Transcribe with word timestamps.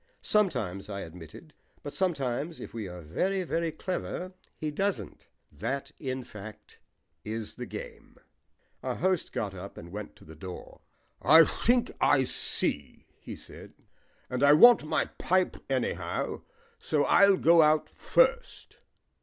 "Sometimes," 0.23 0.89
I 0.89 1.01
admitted. 1.01 1.53
"But 1.83 1.93
sometimes, 1.93 2.59
if 2.59 2.73
we 2.73 2.87
are 2.87 3.03
very, 3.03 3.43
very 3.43 3.71
clever, 3.71 4.33
he 4.57 4.71
doesn't. 4.71 5.27
That, 5.51 5.91
in 5.99 6.23
fact, 6.23 6.79
is 7.23 7.53
the 7.53 7.67
game." 7.67 8.17
Our 8.81 8.95
host 8.95 9.31
got 9.31 9.53
up 9.53 9.77
and 9.77 9.91
went 9.91 10.15
to 10.15 10.25
the 10.25 10.33
door. 10.35 10.81
"I 11.21 11.43
think 11.43 11.91
I 12.01 12.23
see," 12.23 13.05
he 13.19 13.35
said; 13.35 13.73
"and 14.27 14.41
I 14.41 14.53
want 14.53 14.83
my 14.83 15.05
pipe 15.05 15.57
anyhow. 15.69 16.41
So 16.79 17.03
I'll 17.03 17.37
go 17.37 17.61
out 17.61 17.87
first." 17.87 18.77